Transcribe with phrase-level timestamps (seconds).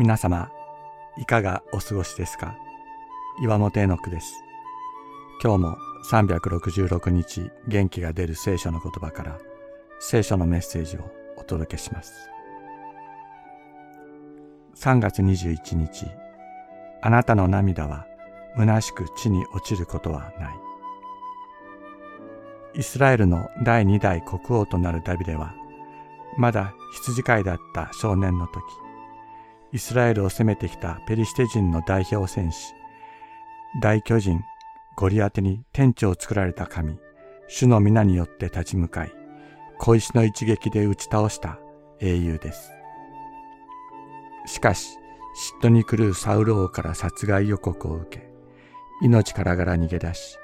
[0.00, 0.50] 皆様、
[1.18, 2.56] いかがお過ごしですか？
[3.42, 4.32] 岩本絵の句です。
[5.44, 5.76] 今日も
[6.10, 9.36] 366日元気が出る聖書の言葉から
[9.98, 11.00] 聖書のメッセージを
[11.36, 12.14] お届けします。
[14.76, 16.06] 3月21日、
[17.02, 18.06] あなたの涙は
[18.56, 20.50] 虚しく地に落ちることはな
[22.74, 22.80] い。
[22.80, 25.54] イスラエルの第二代国王となるダビデは、
[26.38, 28.62] まだ羊飼いだった少年の時、
[29.72, 32.74] イスラエルを攻めてきたペリシテ人の代表戦士、
[33.80, 34.42] 大巨人
[34.96, 36.98] ゴリアテに天地を作られた神、
[37.46, 39.12] 主の皆によって立ち向かい、
[39.78, 41.58] 小石の一撃で打ち倒した
[42.00, 42.72] 英雄です。
[44.46, 44.98] しかし、
[45.62, 48.28] 嫉妬に狂うサウル王から殺害予告を受け、
[49.02, 50.36] 命からがら逃げ出し、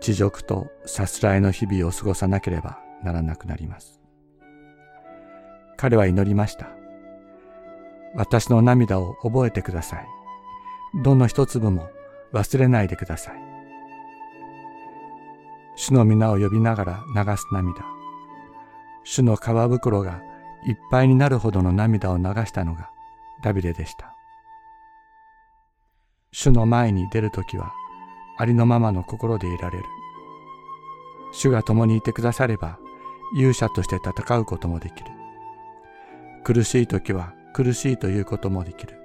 [0.00, 4.00] 地獄とさすらいの日々を過ごさなければならなくなります。
[5.76, 6.77] 彼は祈りました。
[8.14, 10.06] 私の涙を覚えてください。
[11.02, 11.88] どの一粒も
[12.32, 13.34] 忘れないでください。
[15.76, 17.84] 主の皆を呼びながら流す涙。
[19.04, 20.20] 主の皮袋が
[20.66, 22.90] いっぱいになるほどの涙を流したのが
[23.42, 24.12] ダビデでした。
[26.32, 27.72] 主の前に出るときは
[28.36, 29.84] ありのままの心でいられる。
[31.32, 32.78] 主が共にいてくだされば
[33.36, 35.10] 勇者として戦うこともできる。
[36.44, 38.98] 苦しい時は苦しいということもできる。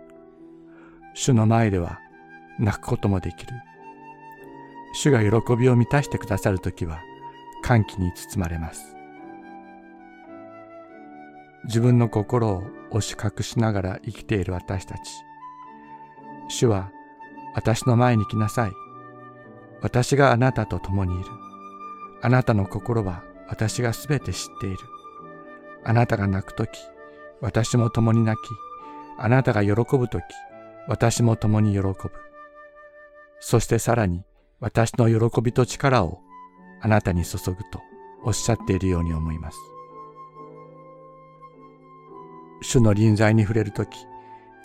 [1.13, 1.99] 主の前では
[2.59, 3.53] 泣くこともできる。
[4.93, 7.01] 主が喜びを満たしてくださるときは
[7.63, 8.95] 歓喜に包まれます。
[11.65, 15.01] 自分の心を押し隠しながら生きている私たち。
[16.49, 16.91] 主は
[17.55, 18.71] 私の前に来なさい。
[19.81, 21.25] 私があなたと共にいる。
[22.21, 24.77] あなたの心は私がすべて知っている。
[25.83, 26.69] あなたが泣くとき、
[27.43, 28.45] 私も共に泣き、
[29.17, 30.23] あなたが喜ぶとき、
[30.87, 31.93] 私も共に喜ぶ。
[33.41, 34.23] そしてさらに、
[34.61, 36.21] 私の喜びと力を
[36.79, 37.81] あなたに注ぐと
[38.23, 39.57] おっしゃっているように思います。
[42.61, 43.89] 主の臨在に触れるとき、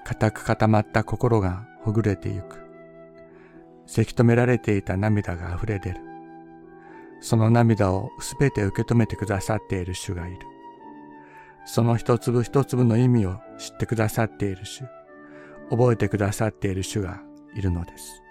[0.04, 2.60] 固く固まった心がほぐれてゆく。
[3.86, 6.00] せき止められていた涙が溢れ出る。
[7.20, 10.38] その涙をすべて受け止めてくださっている主がいる。
[11.70, 14.84] その一粒一粒の意味を知ってくださっている主、
[15.68, 17.20] 覚えてくださっている主が
[17.54, 18.22] いるのです。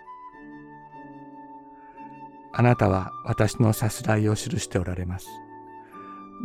[2.52, 5.28] あなたは私のさすらいを記しておられます。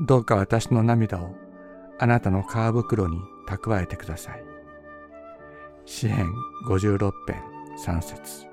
[0.06, 1.34] どうか私の涙を
[1.98, 4.44] あなたの皮袋に蓄えてください。
[5.86, 6.30] 詩編
[6.66, 7.42] 56編
[7.86, 8.46] 3節